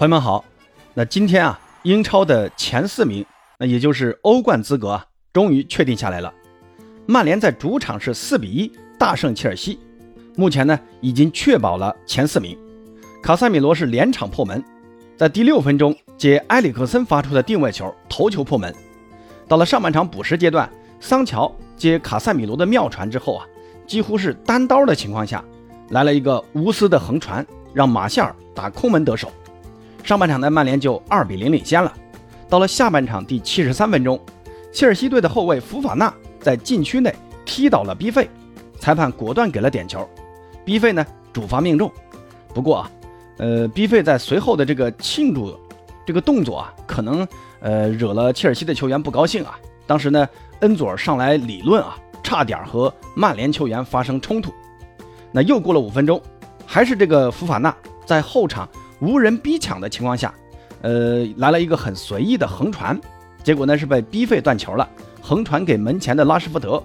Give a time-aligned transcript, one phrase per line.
[0.00, 0.42] 朋友们好，
[0.94, 3.22] 那今天啊，英超的前四名，
[3.58, 6.32] 那也就是欧冠资格啊，终于确定下来了。
[7.04, 9.78] 曼联在主场是四比一大胜切尔西，
[10.36, 12.56] 目前呢已经确保了前四名。
[13.22, 14.64] 卡塞米罗是连场破门，
[15.18, 18.74] 在第六分钟接埃里克森发出的定位球头球破门。
[19.46, 20.66] 到了上半场补时阶段，
[20.98, 23.44] 桑乔接卡塞米罗的妙传之后啊，
[23.86, 25.44] 几乎是单刀的情况下，
[25.90, 29.30] 来了一个无私的横传，让马夏尔打空门得手。
[30.02, 31.92] 上半场的曼联就二比零领先了。
[32.48, 34.20] 到了下半场第七十三分钟，
[34.72, 37.14] 切尔西队的后卫福法纳在禁区内
[37.44, 38.28] 踢倒了 B 费，
[38.80, 40.08] 裁判果断给了点球。
[40.64, 41.90] B 费呢主罚命中。
[42.52, 42.90] 不过啊，
[43.38, 45.56] 呃，B 费在随后的这个庆祝
[46.04, 47.26] 这个动作啊，可能
[47.60, 49.56] 呃惹了切尔西的球员不高兴啊。
[49.86, 50.28] 当时呢，
[50.60, 54.52] 恩佐上来理论啊，差点和曼联球员发生冲突。
[55.30, 56.20] 那又过了五分钟，
[56.66, 57.72] 还是这个福法纳
[58.04, 58.68] 在后场。
[59.00, 60.32] 无人逼抢的情况下，
[60.82, 62.98] 呃，来了一个很随意的横传，
[63.42, 64.88] 结果呢是被逼费断球了，
[65.20, 66.82] 横传给门前的拉什福德，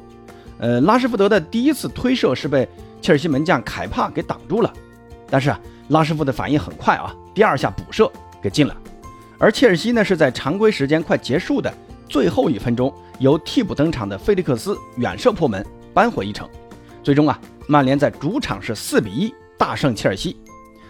[0.57, 2.67] 呃，拉什福德的第一次推射是被
[3.01, 4.73] 切尔西门将凯帕给挡住了，
[5.29, 8.09] 但是啊，拉什福德反应很快啊，第二下补射
[8.41, 8.75] 给进了，
[9.37, 11.73] 而切尔西呢是在常规时间快结束的
[12.07, 16.47] 最后一分钟，由替补登场的菲利克斯远射破门扳回一城，
[17.03, 20.37] 最终啊，曼联在主场是四比一大胜切尔西。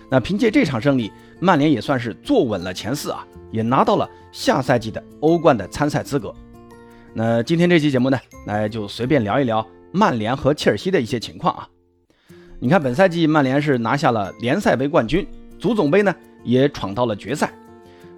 [0.10, 6.34] 那凭借这场胜利，曼联也算是坐稳了前四啊，也拿到了下赛季的欧冠的参赛资格。
[7.14, 11.68] 那今天这期节目呢，来就随便聊一聊曼联和切尔西的一些情况啊。
[12.60, 17.52] 你看，本赛季曼联是拿下了联赛杯冠军，足总杯呢也闯到了决赛。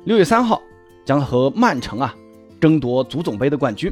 [0.04, 0.62] 六月三号
[1.06, 2.14] 将和曼城啊
[2.60, 3.92] 争夺足总杯的冠军。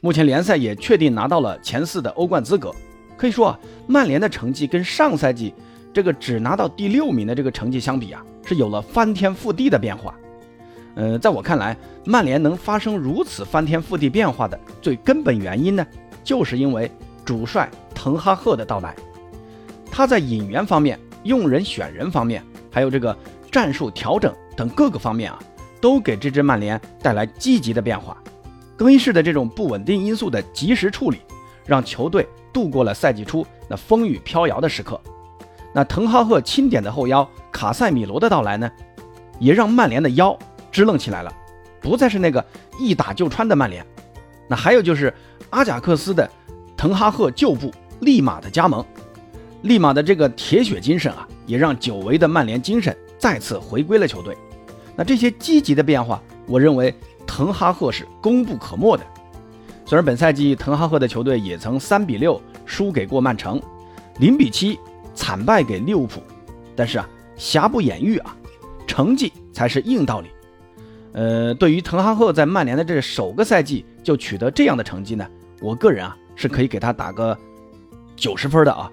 [0.00, 2.74] 目前联赛也确定拿到了前四的欧冠资格。
[3.16, 5.52] 可以说啊，曼联的成绩跟上赛季。
[5.92, 10.14] 这个只拿到第六名的这个成绩相比啊，是有了翻天覆地的变化。
[10.94, 15.86] 呃，在我看来，曼联能发生如此翻天覆地变化的最根本原因呢，
[16.24, 16.90] 就是因为
[17.24, 18.94] 主帅滕哈赫的到来。
[19.90, 23.16] 他在引援方面、用人选人方面，还有这个
[23.50, 25.38] 战术调整等各个方面啊，
[25.80, 28.16] 都给这支曼联带来积极的变化。
[28.76, 31.18] 更衣室的这种不稳定因素的及时处理，
[31.66, 35.00] 让球队度过了赛季初那风雨飘摇的时刻。
[35.72, 38.70] 那滕哈赫钦点的后腰卡塞米罗的到来呢，
[39.38, 40.36] 也让曼联的腰
[40.72, 41.32] 支棱起来了，
[41.80, 42.44] 不再是那个
[42.78, 43.84] 一打就穿的曼联。
[44.48, 45.14] 那还有就是
[45.50, 46.28] 阿贾克斯的
[46.76, 48.84] 滕哈赫旧部利马的加盟，
[49.62, 54.36] 利马的这个铁血精神啊，也让久违的曼联精神再次回归了球队。
[54.96, 56.92] 那这些积极的变化，我认为
[57.26, 59.04] 滕哈赫是功不可没的。
[59.86, 63.62] 虽然本赛季滕哈赫的球队也曾三比六输给过曼城，
[64.18, 64.78] 零比七。
[65.20, 66.22] 惨败给利物浦，
[66.74, 68.34] 但是啊，瑕不掩瑜啊，
[68.86, 70.28] 成绩才是硬道理。
[71.12, 75.28] 呃，对于滕哈赫在曼联的这首个赛季就取得这样的成绩呢，
[75.60, 77.36] 我个人啊是可以给他打个
[78.16, 78.90] 九十分的啊。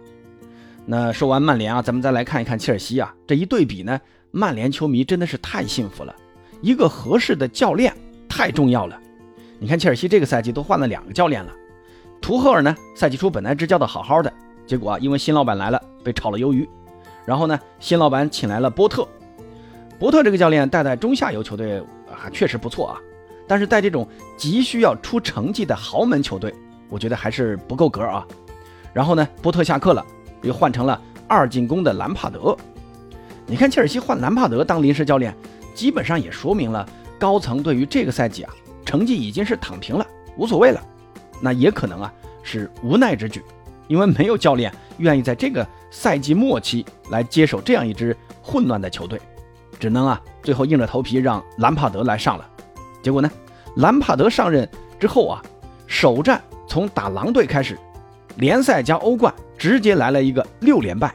[0.86, 3.98] 那说完曼联啊，咱们再来看一看切尔西啊，这一对比呢，
[4.32, 6.14] 曼联球迷真的是太幸福了，
[6.62, 7.96] 一个合适的教练
[8.28, 9.00] 太重要了。
[9.60, 11.54] 你看切尔西这个赛季都换了两个教练了，
[12.20, 14.34] 图赫尔呢，赛季初本来执教的好好的。
[14.68, 16.70] 结果啊，因为新老板来了，被炒了鱿鱼。
[17.26, 19.08] 然后呢，新老板请来了波特。
[19.98, 23.00] 波特这个教练带带中下游球队啊，确实不错啊。
[23.48, 24.08] 但是带这种
[24.38, 26.54] 急需要出成绩的豪门球队，
[26.90, 28.28] 我觉得还是不够格啊。
[28.94, 30.06] 然后呢，波特下课了，
[30.42, 32.56] 又换成了二进攻的兰帕德。
[33.46, 35.34] 你看切尔西换兰帕德当临时教练，
[35.74, 38.54] 基本上也说明了高层对于这个赛季啊
[38.86, 40.82] 成绩已经是躺平了，无所谓了。
[41.42, 42.14] 那也可能啊
[42.44, 43.42] 是无奈之举。
[43.88, 49.20] 因为没有教练愿意在这个赛季末期来接手这样一支混乱的球队，
[49.80, 52.48] 只能啊最后硬着头皮让兰帕德来上了。
[53.02, 53.30] 结果呢，
[53.78, 54.68] 兰帕德上任
[55.00, 55.42] 之后啊，
[55.86, 57.78] 首战从打狼队开始，
[58.38, 61.14] 联赛加欧冠直接来了一个六连败，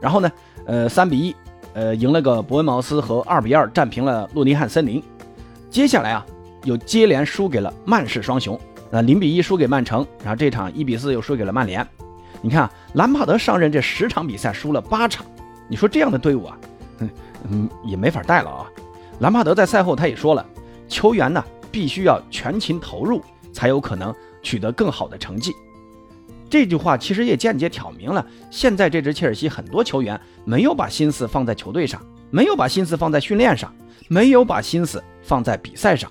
[0.00, 0.30] 然后呢，
[0.66, 1.36] 呃三比一，
[1.72, 5.02] 呃赢了个伯恩茅斯和二比二战平了诺尼汉森林，
[5.70, 6.26] 接下来啊
[6.64, 8.58] 又接连输给了曼市双雄，
[8.90, 11.86] 那零比一输给曼城，然后这场一比四又输给了曼联。
[12.42, 15.26] 你看啊，兰帕德上任这十场比赛输了八场，
[15.68, 16.58] 你说这样的队伍啊，
[16.98, 17.10] 嗯
[17.50, 18.66] 嗯也没法带了啊。
[19.20, 20.46] 兰帕德在赛后他也说了，
[20.88, 23.22] 球员呢必须要全情投入，
[23.52, 25.52] 才有可能取得更好的成绩。
[26.48, 32.00] 这句话其实也间接挑明了，现在这支切尔西很多球员没有把心思放在球队上，
[32.30, 33.72] 没有把心思放在训练上，
[34.08, 36.10] 没有把心思放在比赛上。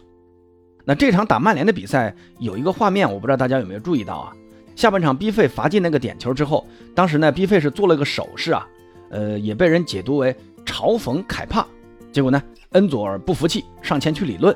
[0.86, 4.34] 那这场打曼联的比赛有一个画面，我不知道大家有没有注意到啊？
[4.76, 8.68] 下半场，B 费罚进那个点球之后，当时呢，B 费是做了个手势啊，
[9.10, 10.36] 呃，也被人解读为
[10.66, 11.66] 嘲讽凯帕。
[12.12, 14.56] 结果呢，恩佐尔不服气，上前去理论。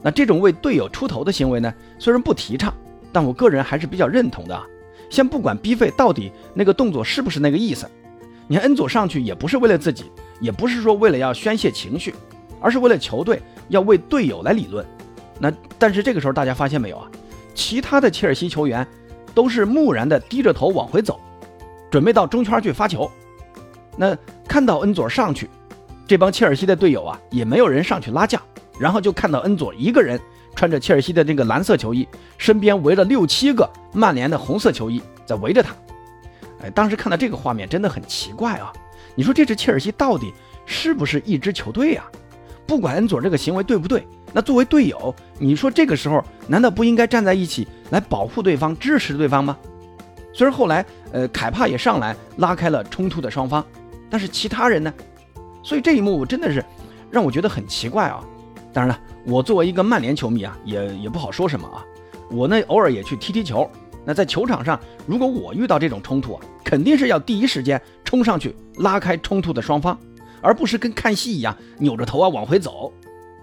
[0.00, 2.72] 那这种为队友出头的行为呢，虽然不提倡，
[3.12, 4.64] 但我个人还是比较认同的啊。
[5.10, 7.88] 先不管 B 费到底那个动作是不是那个意思，
[8.46, 10.04] 你看恩佐上去也不是为了自己，
[10.40, 12.14] 也不是说为了要宣泄情绪，
[12.60, 14.86] 而是为了球队要为队友来理论。
[15.40, 17.10] 那但是这个时候大家发现没有啊？
[17.54, 18.86] 其他的切尔西球员
[19.34, 21.20] 都是木然的低着头往回走，
[21.90, 23.10] 准备到中圈去发球。
[23.96, 24.16] 那
[24.46, 25.48] 看到恩佐上去，
[26.06, 28.40] 这帮切尔西的队友啊也没有人上去拉架，
[28.78, 30.20] 然后就看到恩佐一个人。
[30.54, 35.72] 穿着切尔西的那个蓝色球衣，身边围了六七个曼联的红色球衣在围着他。
[36.60, 38.72] 哎，当时看到这个画面真的很奇怪啊！
[39.14, 40.34] 你说这支切尔西到底
[40.66, 42.04] 是不是一支球队啊？
[42.66, 49.56] 不管恩佐这个行为对不对，那作为队友，你说这个时候难道不应该站在一起来保护对方、支持对方吗？
[50.32, 53.64] 虽然后来呃凯帕也上来拉开了冲突的双方，
[54.10, 54.92] 但是其他人呢？
[55.62, 56.64] 所以这一幕真的是
[57.10, 58.22] 让我觉得很奇怪啊！
[58.72, 59.00] 当然了。
[59.24, 61.84] 我作为一个曼联球迷啊，也也不好说什么啊。
[62.30, 63.68] 我呢偶尔也去踢踢球。
[64.04, 69.98] 那在球场上，如果我遇到这种冲突啊，肯定是要第一时间冲上去拉开冲突的双方，
[70.40, 72.90] 而不是跟看戏一样扭着头啊往回走。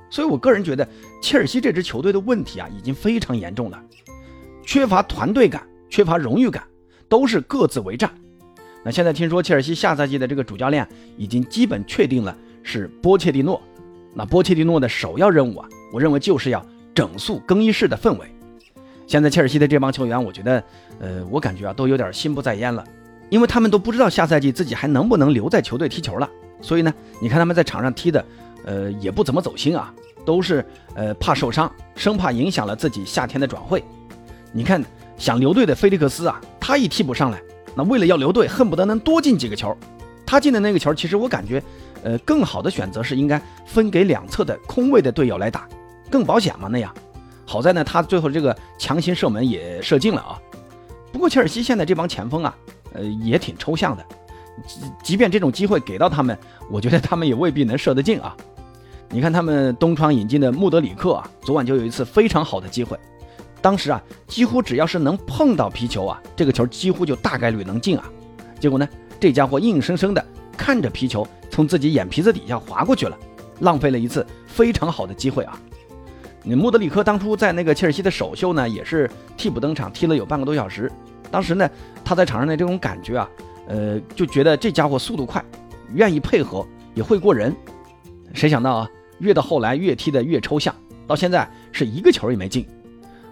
[0.10, 0.88] 所以我个人觉得，
[1.22, 3.82] 切尔西这支球队的问题啊，已经非常严重了，
[4.66, 6.64] 缺乏团队感，缺乏荣誉感，
[7.10, 8.10] 都是各自为战。
[8.84, 10.88] 那现在听说切尔西下赛季的这个主教练
[11.18, 13.62] 已经基本确定了，是波切蒂诺。
[14.14, 18.28] 那波切蒂诺的首要任务啊，我认为就是要整肃更衣室的氛围。
[19.08, 20.64] 现在切尔西的这帮球员，我觉得，
[21.00, 22.84] 呃，我感觉啊，都有点心不在焉了，
[23.30, 26.30] 因为他们都不知道下赛季自己还能不能留在球队踢球了。
[26.62, 28.24] 所以呢，你看他们在场上踢的，
[28.66, 29.94] 呃，也不怎么走心啊，
[30.26, 30.66] 都是
[30.96, 33.84] 呃怕受伤，生怕影响了自己夏天的转会。
[34.52, 34.84] 你看
[35.18, 37.42] 想留队的菲利克斯啊，他一替补上来，
[37.76, 39.76] 那为了要留队，恨不得能多进几个球。
[40.26, 41.64] 他进的那个球，其实我感觉。
[42.04, 45.68] 呃，更好的选择是应该分给两侧的空位的队友来打，
[46.08, 46.94] 更保险嘛那样。
[47.48, 50.40] 好在呢，他最后这个强行射门也射进了啊。
[51.12, 52.56] 不过切尔西现在这帮前锋啊，
[52.94, 54.06] 呃，也挺抽象的。
[54.68, 56.38] 即即便这种机会给到他们，
[56.70, 58.38] 我觉得他们也未必能射得进啊。
[59.16, 63.00] 你看他们东窗引进的穆德里克啊，昨晚就有一次非常好的机会，
[63.62, 68.12] 当时啊，几乎只要是能碰到皮球啊，这个球几乎就大概率能进啊。
[68.60, 68.86] 结果呢，
[69.18, 70.22] 这家伙硬生生的
[70.58, 71.26] 看着皮球。
[71.50, 73.18] 从自己眼皮子底下划过去了，
[73.62, 75.58] 浪费了一次非常好的机会啊！
[76.44, 80.92] 你穆德里克当初在那个切尔西的首秀呢，也是替补登场，踢了有半个多小时。
[81.32, 81.70] 当时呢，
[82.04, 83.30] 他在场上的这种感觉啊，
[83.70, 85.42] 呃，就觉得这家伙速度快，
[85.94, 87.56] 愿意配合，也会过人。
[88.34, 88.90] 谁想到啊，
[89.20, 90.74] 越到后来越踢得越抽象，
[91.08, 92.66] 到现在是一个球也没进。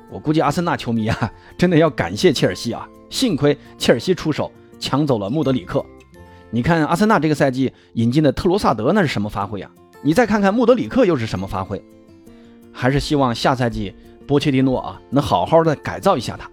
[0.09, 5.83] 我估计阿森纳球迷啊，真的要感谢切尔西啊，幸亏切尔西出手抢走了穆德里克。
[6.51, 9.71] 你看阿森纳这个赛季引进的特罗萨德那是什么发挥啊？
[10.03, 11.83] 你再看看穆德里克又是什么发挥？
[12.71, 13.93] 还是希望下赛季
[14.27, 16.49] 波切蒂诺啊能好好的改造一下他。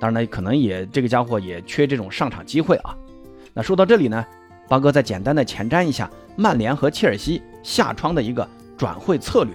[0.00, 2.96] 当然呢，可能也这个家伙也缺这种上场机会啊。
[3.52, 4.24] 那说到这里呢，
[4.68, 8.46] 八哥再简单的前瞻一下曼联和切尔西下窗的一个
[8.76, 9.54] 转会策略。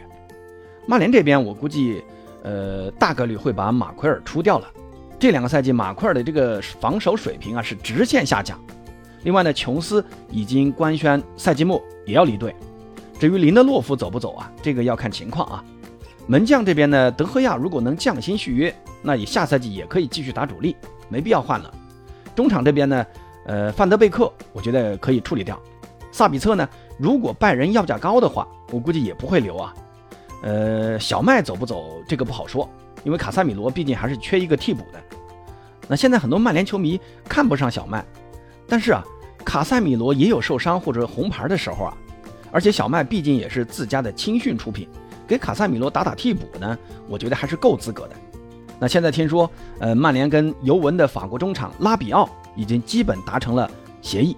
[0.88, 2.04] 曼联这边我估计，
[2.44, 4.68] 呃，大概率会把马奎尔出掉了。
[5.18, 8.60] 这两个赛季马奎尔的这个防守水平啊是直线下降。
[9.24, 12.56] 另外呢，琼斯已经官宣赛季末也要离队。
[13.18, 15.64] 至于林德洛夫走不走啊，这个要看情况啊。
[16.28, 20.76] 门将这边呢，德赫亚如果能降薪续约，那你下赛季也可以继续打主力，
[21.08, 21.74] 没必要换了。
[22.36, 23.06] 中场这边呢，
[23.46, 25.60] 呃，范德贝克我觉得可以处理掉。
[26.12, 29.74] 萨比策呢，如果拜仁要价高的话，我估计也不会留啊。
[30.44, 32.70] 呃，小麦走不走这个不好说，
[33.04, 35.00] 因为卡萨米罗毕竟还是缺一个替补的。
[35.88, 38.06] 那现在很多曼联球迷看不上小麦，
[38.68, 39.04] 但是啊。
[39.44, 41.94] 卡塞米罗也有受伤或者红牌的时候啊，
[42.52, 44.90] 而且小麦毕竟也是自家的青训出品，
[45.28, 46.76] 给卡塞米罗打打替补呢，
[47.08, 48.16] 我觉得还是够资格的。
[48.80, 49.48] 那现在听说，
[49.78, 53.70] 呃，曼联跟尤文的法国中场拉比奥已经基本达成了
[54.02, 54.36] 协议，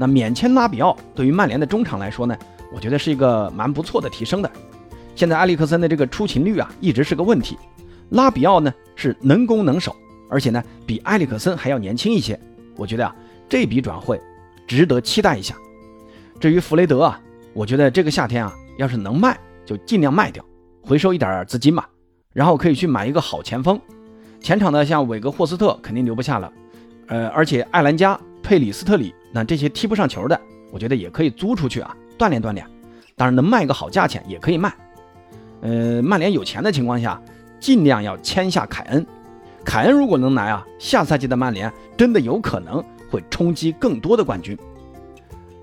[0.00, 2.34] 那免签拉比奥对于曼联的中场来说呢，
[2.72, 4.50] 我觉得是一个蛮不错的提升的。
[5.14, 7.58] 现在埃里克森的这个出勤率啊，一直是个问题，
[8.08, 9.94] 拉比奥呢是能攻能守，
[10.30, 12.40] 而且呢比埃里克森还要年轻一些，
[12.76, 13.14] 我觉得啊
[13.46, 14.18] 这笔转会。
[14.66, 15.54] 值得期待一下。
[16.38, 17.20] 至于弗雷德啊，
[17.52, 20.42] 我觉得这个夏天啊，要是能卖就尽量卖掉，
[20.80, 21.86] 回收一点资金吧，
[22.32, 23.78] 然后可以去买一个好前锋。
[24.40, 26.50] 前场的像韦格霍斯特肯定留不下了，
[27.08, 28.18] 呃，而且艾兰加、
[28.50, 30.40] 佩里斯特里那这些踢不上球的，
[30.72, 32.66] 我觉得也可以租出去啊，锻炼锻炼。
[33.14, 34.74] 当然能卖个好价钱也可以卖。
[35.60, 37.22] 呃，曼联有钱的情况下，
[37.60, 39.06] 尽量要签下凯恩。
[39.64, 42.84] 凯恩如果能来啊，下赛季的曼联真的有可能。
[43.08, 44.58] 会冲击更多的冠军。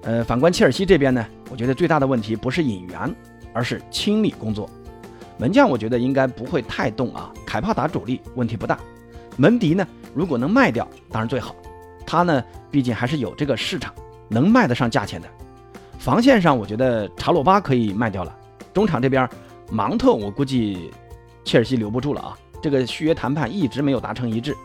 [0.04, 3.16] 呃，反观切尔西这边呢，我觉得最大的问题不是引援，
[3.52, 4.70] 而是清理工作。
[5.38, 8.80] 门将我觉得应该不会太动啊，凯帕打主力问题不大。
[9.36, 11.54] 门迪呢，如果能卖掉，当然最好。
[12.08, 13.94] 他呢，毕竟还是有这个市场，
[14.30, 15.28] 能卖得上价钱的。
[16.00, 18.34] 防线上，我觉得查洛巴可以卖掉了。
[18.74, 19.30] 中场这边，
[19.70, 20.90] 芒特我估计
[21.44, 24.56] 切尔西留不住了啊，这个续约谈判一直没有达成一致。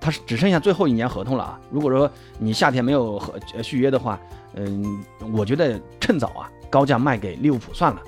[0.00, 1.60] 他是只剩下最后一年合同了啊！
[1.70, 4.18] 如果说你夏天没有合续约的话，
[4.54, 5.02] 嗯，
[5.34, 8.00] 我觉得趁早啊，高价卖给利物浦算了。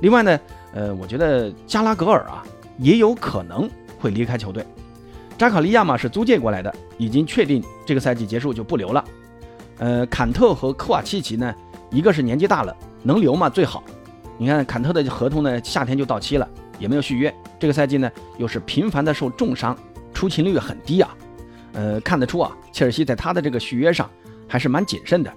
[0.00, 0.40] 另外呢，
[0.72, 2.42] 呃，我觉得加拉格尔啊，
[2.78, 4.64] 也有可能会离开球队。
[5.38, 9.04] 扎卡利亚嘛是租借过来的，已经确定这个赛季结束就不留了。
[9.78, 11.54] 呃，坎特和科瓦契奇呢，
[11.90, 13.84] 一个是年纪大了，能留嘛最好。
[14.38, 17.34] 你看坎特的合同呢，夏天就到期了，也没有续约。
[17.58, 19.76] 这个赛季呢，又是频繁的受重伤，
[20.14, 21.14] 出勤率很低啊。
[21.74, 24.08] 呃，看得出啊，切尔西在他的这个续约上
[24.48, 25.32] 还是蛮谨慎的。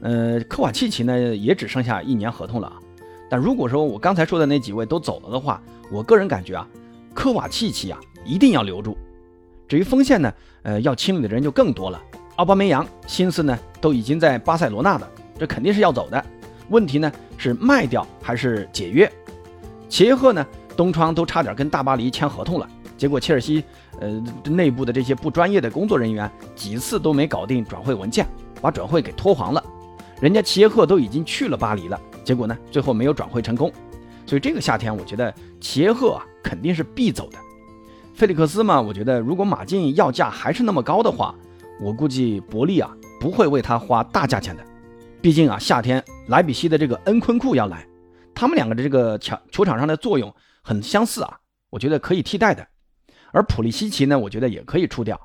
[0.00, 2.76] 呃，科瓦契奇呢也只剩下一年合同了啊。
[3.28, 6.66] 但如果说我刚才说的那几位都走了的话，我个人感觉啊，
[7.12, 8.96] 科瓦契奇啊一定要留住。
[9.68, 10.32] 至于锋线呢，
[10.62, 12.00] 呃，要清理的人就更多了。
[12.36, 15.08] 奥巴梅扬心思呢都已经在巴塞罗那的，
[15.38, 16.24] 这肯定是要走的。
[16.70, 19.10] 问题呢是卖掉还是解约？
[19.88, 20.46] 齐耶赫呢，
[20.76, 23.62] 东窗都差点跟大巴黎签合同了，结果切尔西。
[24.00, 28.24] 呃，内部的这些不专业的工作人员几次都没搞定转会文件，
[28.62, 29.64] 把转会给拖黄了。
[30.20, 33.72] 人家齐耶赫都已经去了巴黎了，结果呢，最后没有转会成功。
[34.24, 37.38] 所以这个夏天，我觉得齐耶赫啊肯定是必走的。
[38.18, 41.32] 菲利克斯嘛，我觉得如果马竞要价还是那么高的话，
[41.80, 44.64] 我估计伯利啊不会为他花大价钱的。
[45.22, 47.86] 毕竟啊，夏天莱比锡的这个恩昆库要来，
[48.34, 51.38] 他们两个的这个球球场上的作用很相似啊，
[51.70, 52.66] 我觉得可以替代的。
[53.30, 55.20] 而普利西奇呢，我觉得也可以出掉。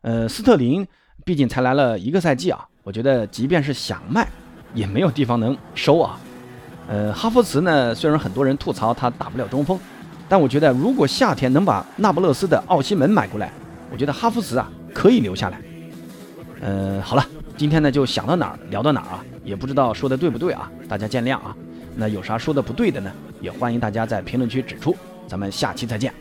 [0.00, 0.84] 呃，斯特林
[1.24, 4.28] 毕竟才来了一个赛季啊，我觉得即便是想卖，
[4.74, 6.18] 也没有地方能收啊。
[6.88, 9.78] 呃，哈弗茨呢，虽然很多人吐槽他打不了中锋，
[10.28, 13.52] 但我觉得如果夏天能把那不勒斯的奥西门买过来，
[13.90, 15.60] 我觉得哈弗茨啊可以留下来。
[16.60, 17.24] 呃，好了，
[17.56, 21.54] 今天呢就想到哪儿聊到哪儿啊，也不知道说的对不对啊，大家见谅啊。
[21.94, 24.96] 那有啥说的不对的呢，也欢迎大家在评论区指出。
[25.28, 26.12] 咱们下期再见。